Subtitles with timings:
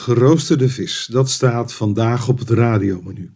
[0.00, 3.30] Geroosterde vis, dat staat vandaag op het radiomenu.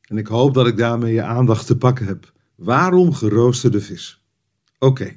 [0.00, 2.32] En ik hoop dat ik daarmee je aandacht te pakken heb.
[2.54, 4.22] Waarom geroosterde vis?
[4.78, 5.16] Oké,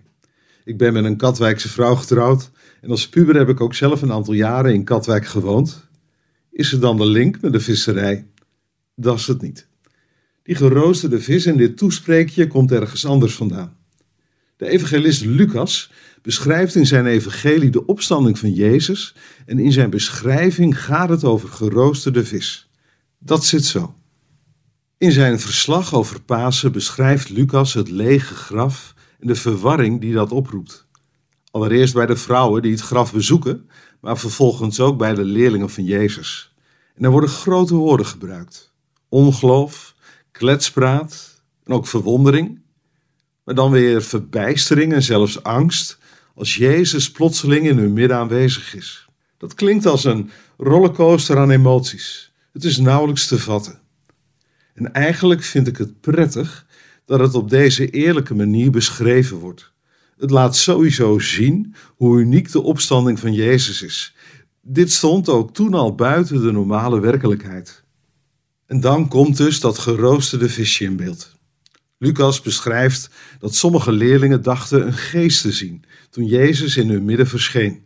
[0.64, 4.12] ik ben met een Katwijkse vrouw getrouwd en als puber heb ik ook zelf een
[4.12, 5.88] aantal jaren in Katwijk gewoond.
[6.52, 8.28] Is er dan de link met de visserij?
[8.96, 9.68] Dat is het niet.
[10.44, 13.78] Die geroosterde vis in dit toespreekje komt ergens anders vandaan.
[14.60, 20.84] De evangelist Lucas beschrijft in zijn evangelie de opstanding van Jezus en in zijn beschrijving
[20.84, 22.70] gaat het over geroosterde vis.
[23.20, 23.96] Dat zit zo.
[24.98, 30.32] In zijn verslag over Pasen beschrijft Lucas het lege graf en de verwarring die dat
[30.32, 30.88] oproept.
[31.52, 33.70] Allereerst bij de vrouwen die het graf bezoeken,
[34.02, 36.54] maar vervolgens ook bij de leerlingen van Jezus.
[36.96, 38.74] En er worden grote woorden gebruikt:
[39.10, 39.96] ongeloof,
[40.32, 42.62] kletspraat en ook verwondering,
[43.50, 45.98] maar dan weer verbijstering en zelfs angst
[46.36, 49.08] als Jezus plotseling in hun midden aanwezig is.
[49.38, 52.32] Dat klinkt als een rollercoaster aan emoties.
[52.54, 53.80] Het is nauwelijks te vatten.
[54.74, 56.66] En eigenlijk vind ik het prettig
[57.06, 59.72] dat het op deze eerlijke manier beschreven wordt.
[60.18, 64.16] Het laat sowieso zien hoe uniek de opstanding van Jezus is.
[64.62, 67.84] Dit stond ook toen al buiten de normale werkelijkheid.
[68.66, 71.38] En dan komt dus dat geroosterde visje in beeld.
[72.02, 77.28] Lucas beschrijft dat sommige leerlingen dachten een geest te zien toen Jezus in hun midden
[77.28, 77.86] verscheen.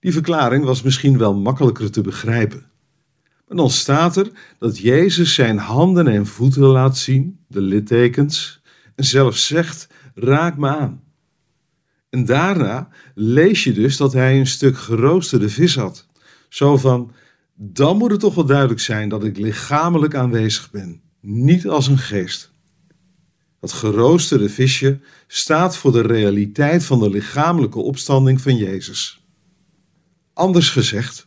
[0.00, 2.66] Die verklaring was misschien wel makkelijker te begrijpen.
[3.48, 8.60] Maar dan staat er dat Jezus zijn handen en voeten laat zien, de littekens,
[8.94, 11.02] en zelfs zegt: Raak me aan.
[12.10, 16.06] En daarna lees je dus dat hij een stuk geroosterde vis had.
[16.48, 17.12] Zo van:
[17.54, 21.98] Dan moet het toch wel duidelijk zijn dat ik lichamelijk aanwezig ben, niet als een
[21.98, 22.53] geest.
[23.64, 29.24] Dat geroosterde visje staat voor de realiteit van de lichamelijke opstanding van Jezus.
[30.32, 31.26] Anders gezegd,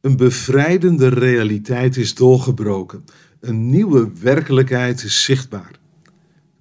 [0.00, 3.04] een bevrijdende realiteit is doorgebroken.
[3.40, 5.70] Een nieuwe werkelijkheid is zichtbaar.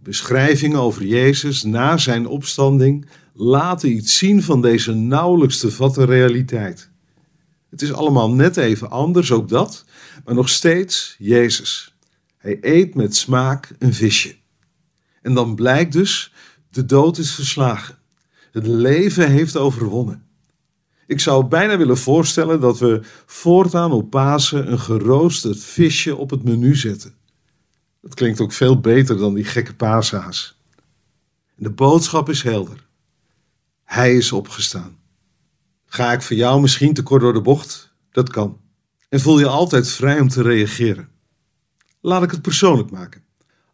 [0.04, 6.90] Beschrijvingen over Jezus na zijn opstanding laten iets zien van deze nauwelijks te vatten realiteit.
[7.70, 9.86] Het is allemaal net even anders, ook dat,
[10.26, 11.96] maar nog steeds Jezus.
[12.38, 14.40] Hij eet met smaak een visje.
[15.22, 16.34] En dan blijkt dus,
[16.70, 17.98] de dood is verslagen.
[18.52, 20.26] Het leven heeft overwonnen.
[21.08, 26.44] Ik zou bijna willen voorstellen dat we voortaan op Pasen een geroosterd visje op het
[26.44, 27.14] menu zetten.
[28.02, 30.60] Dat klinkt ook veel beter dan die gekke paashaas.
[31.56, 32.88] De boodschap is helder.
[33.84, 34.98] Hij is opgestaan.
[35.86, 37.94] Ga ik voor jou misschien te kort door de bocht?
[38.12, 38.60] Dat kan.
[39.10, 41.10] En voel je altijd vrij om te reageren.
[42.02, 43.24] Laat ik het persoonlijk maken.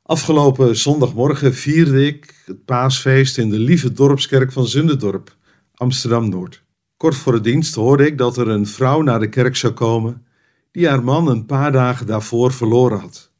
[0.08, 5.36] Afgelopen zondagmorgen vierde ik het paasfeest in de lieve dorpskerk van Zunderdorp,
[5.74, 6.64] Amsterdam-Noord.
[6.98, 10.26] Kort voor de dienst hoorde ik dat er een vrouw naar de kerk zou komen
[10.72, 13.32] die haar man een paar dagen daarvoor verloren had.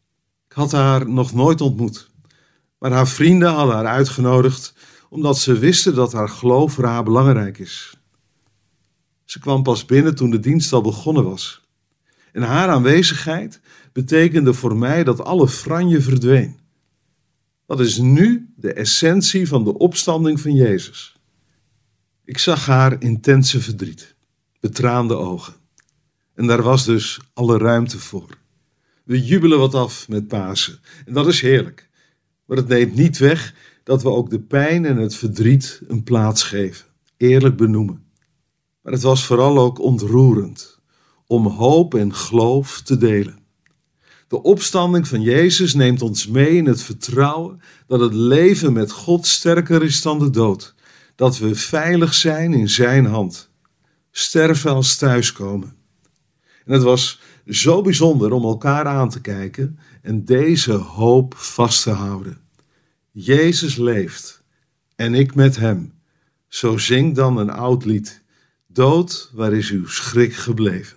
[0.50, 2.10] Ik had haar nog nooit ontmoet,
[2.80, 4.74] maar haar vrienden hadden haar uitgenodigd
[5.10, 7.98] omdat ze wisten dat haar geloof voor haar belangrijk is.
[9.26, 11.67] Ze kwam pas binnen toen de dienst al begonnen was.
[12.38, 13.60] En haar aanwezigheid
[13.94, 16.60] betekende voor mij dat alle franje verdween.
[17.66, 21.16] Dat is nu de essentie van de opstanding van Jezus.
[22.26, 24.16] Ik zag haar intense verdriet,
[24.60, 25.54] betraande ogen.
[26.36, 28.38] En daar was dus alle ruimte voor.
[29.04, 31.90] We jubelen wat af met Pasen en dat is heerlijk.
[32.46, 36.44] Maar het neemt niet weg dat we ook de pijn en het verdriet een plaats
[36.44, 36.86] geven,
[37.18, 38.04] eerlijk benoemen.
[38.82, 40.77] Maar het was vooral ook ontroerend
[41.28, 43.40] om hoop en geloof te delen.
[44.28, 49.28] De opstanding van Jezus neemt ons mee in het vertrouwen dat het leven met God
[49.28, 50.76] sterker is dan de dood.
[51.16, 53.50] Dat we veilig zijn in Zijn hand.
[54.12, 55.76] Sterven als thuiskomen.
[56.66, 61.90] En het was zo bijzonder om elkaar aan te kijken en deze hoop vast te
[61.92, 62.38] houden.
[63.12, 64.44] Jezus leeft
[64.96, 65.94] en ik met Hem.
[66.48, 68.24] Zo zingt dan een oud lied.
[68.68, 70.97] Dood, waar is uw schrik gebleven?